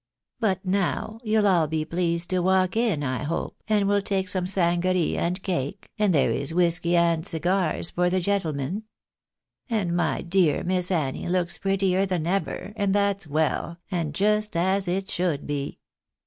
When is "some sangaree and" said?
4.29-5.39